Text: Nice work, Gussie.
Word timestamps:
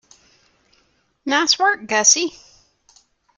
Nice 1.27 1.59
work, 1.59 1.85
Gussie. 1.85 2.33